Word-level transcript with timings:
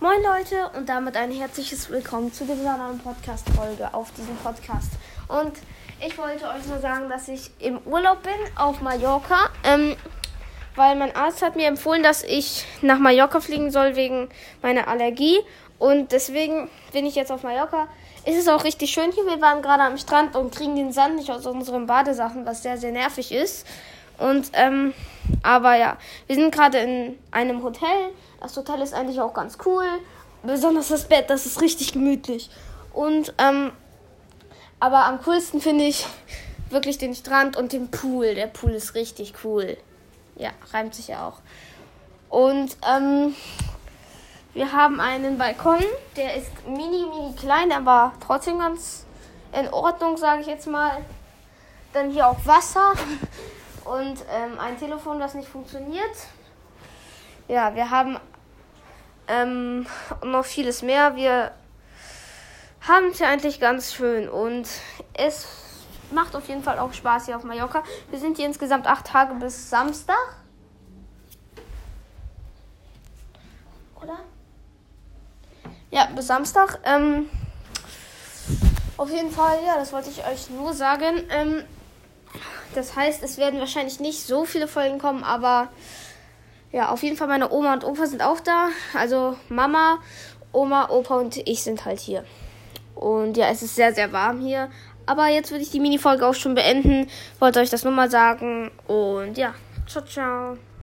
Moin 0.00 0.22
Leute 0.22 0.70
und 0.76 0.88
damit 0.88 1.16
ein 1.16 1.32
herzliches 1.32 1.90
Willkommen 1.90 2.32
zu 2.32 2.44
dieser 2.44 2.76
neuen 2.76 3.00
Podcast-Folge 3.00 3.92
auf 3.92 4.12
diesem 4.12 4.36
Podcast. 4.36 4.92
Und 5.26 5.58
ich 6.00 6.16
wollte 6.16 6.46
euch 6.46 6.64
nur 6.68 6.78
sagen, 6.78 7.08
dass 7.08 7.26
ich 7.26 7.50
im 7.58 7.78
Urlaub 7.78 8.22
bin 8.22 8.32
auf 8.54 8.80
Mallorca, 8.80 9.50
ähm, 9.64 9.96
weil 10.76 10.94
mein 10.94 11.16
Arzt 11.16 11.42
hat 11.42 11.56
mir 11.56 11.66
empfohlen, 11.66 12.04
dass 12.04 12.22
ich 12.22 12.64
nach 12.80 13.00
Mallorca 13.00 13.40
fliegen 13.40 13.72
soll 13.72 13.96
wegen 13.96 14.28
meiner 14.62 14.86
Allergie. 14.86 15.40
Und 15.80 16.12
deswegen 16.12 16.70
bin 16.92 17.04
ich 17.04 17.16
jetzt 17.16 17.32
auf 17.32 17.42
Mallorca. 17.42 17.88
Es 18.24 18.36
ist 18.36 18.48
auch 18.48 18.62
richtig 18.62 18.92
schön 18.92 19.10
hier. 19.10 19.26
Wir 19.26 19.40
waren 19.40 19.62
gerade 19.62 19.82
am 19.82 19.98
Strand 19.98 20.36
und 20.36 20.54
kriegen 20.54 20.76
den 20.76 20.92
Sand 20.92 21.16
nicht 21.16 21.32
aus 21.32 21.44
unseren 21.44 21.88
Badesachen, 21.88 22.46
was 22.46 22.62
sehr, 22.62 22.78
sehr 22.78 22.92
nervig 22.92 23.32
ist. 23.32 23.66
Und, 24.18 24.52
ähm, 24.52 24.94
aber 25.42 25.76
ja, 25.76 25.96
wir 26.26 26.36
sind 26.36 26.54
gerade 26.54 26.78
in 26.78 27.18
einem 27.30 27.62
Hotel. 27.62 28.10
Das 28.40 28.56
Hotel 28.56 28.80
ist 28.80 28.94
eigentlich 28.94 29.20
auch 29.20 29.34
ganz 29.34 29.58
cool. 29.64 29.86
Besonders 30.42 30.88
das 30.88 31.08
Bett, 31.08 31.30
das 31.30 31.46
ist 31.46 31.60
richtig 31.60 31.92
gemütlich. 31.92 32.50
Und, 32.92 33.34
ähm, 33.38 33.72
aber 34.80 35.04
am 35.04 35.20
coolsten 35.22 35.60
finde 35.60 35.84
ich 35.84 36.06
wirklich 36.70 36.98
den 36.98 37.14
Strand 37.14 37.56
und 37.56 37.72
den 37.72 37.90
Pool. 37.90 38.34
Der 38.34 38.46
Pool 38.46 38.72
ist 38.72 38.94
richtig 38.94 39.34
cool. 39.44 39.76
Ja, 40.36 40.50
reimt 40.72 40.94
sich 40.94 41.08
ja 41.08 41.26
auch. 41.26 41.40
Und, 42.28 42.76
ähm, 42.88 43.34
wir 44.54 44.72
haben 44.72 44.98
einen 44.98 45.38
Balkon, 45.38 45.84
der 46.16 46.34
ist 46.34 46.50
mini, 46.66 47.06
mini 47.06 47.34
klein, 47.38 47.70
aber 47.70 48.12
trotzdem 48.24 48.58
ganz 48.58 49.04
in 49.52 49.68
Ordnung, 49.68 50.16
sage 50.16 50.40
ich 50.40 50.46
jetzt 50.46 50.66
mal. 50.66 50.98
Dann 51.92 52.10
hier 52.10 52.26
auch 52.26 52.44
Wasser 52.44 52.92
und 53.88 54.24
ähm, 54.30 54.58
ein 54.58 54.78
Telefon, 54.78 55.18
das 55.18 55.34
nicht 55.34 55.48
funktioniert. 55.48 56.16
Ja, 57.48 57.74
wir 57.74 57.90
haben 57.90 58.18
ähm, 59.26 59.86
noch 60.22 60.44
vieles 60.44 60.82
mehr. 60.82 61.16
Wir 61.16 61.52
haben 62.86 63.06
es 63.06 63.18
ja 63.18 63.28
eigentlich 63.28 63.60
ganz 63.60 63.94
schön 63.94 64.28
und 64.28 64.68
es 65.14 65.46
macht 66.10 66.36
auf 66.36 66.48
jeden 66.48 66.62
Fall 66.62 66.78
auch 66.78 66.92
Spaß 66.92 67.26
hier 67.26 67.36
auf 67.36 67.44
Mallorca. 67.44 67.82
Wir 68.10 68.18
sind 68.18 68.36
hier 68.36 68.46
insgesamt 68.46 68.86
acht 68.86 69.06
Tage 69.06 69.34
bis 69.34 69.70
Samstag. 69.70 70.36
Oder? 74.02 74.18
Ja, 75.90 76.06
bis 76.14 76.26
Samstag. 76.26 76.78
Ähm, 76.84 77.28
auf 78.96 79.10
jeden 79.10 79.30
Fall, 79.30 79.58
ja, 79.66 79.76
das 79.76 79.92
wollte 79.92 80.10
ich 80.10 80.26
euch 80.26 80.50
nur 80.50 80.74
sagen. 80.74 81.24
Ähm, 81.30 81.64
das 82.78 82.94
heißt, 82.94 83.22
es 83.24 83.38
werden 83.38 83.58
wahrscheinlich 83.58 83.98
nicht 83.98 84.22
so 84.22 84.44
viele 84.44 84.68
Folgen 84.68 84.98
kommen, 84.98 85.24
aber 85.24 85.68
ja, 86.70 86.90
auf 86.90 87.02
jeden 87.02 87.16
Fall 87.16 87.26
meine 87.26 87.50
Oma 87.50 87.72
und 87.72 87.84
Opa 87.84 88.06
sind 88.06 88.22
auch 88.22 88.40
da. 88.40 88.68
Also 88.94 89.36
Mama, 89.48 89.98
Oma, 90.52 90.88
Opa 90.90 91.16
und 91.16 91.36
ich 91.36 91.62
sind 91.62 91.84
halt 91.84 91.98
hier. 91.98 92.24
Und 92.94 93.36
ja, 93.36 93.48
es 93.48 93.62
ist 93.62 93.74
sehr, 93.74 93.92
sehr 93.92 94.12
warm 94.12 94.40
hier. 94.40 94.70
Aber 95.06 95.28
jetzt 95.28 95.50
würde 95.50 95.62
ich 95.62 95.70
die 95.70 95.80
Mini-Folge 95.80 96.26
auch 96.26 96.34
schon 96.34 96.54
beenden. 96.54 97.08
Wollte 97.40 97.60
euch 97.60 97.70
das 97.70 97.84
nur 97.84 97.92
mal 97.92 98.10
sagen. 98.10 98.70
Und 98.86 99.38
ja, 99.38 99.54
ciao, 99.86 100.04
ciao. 100.04 100.58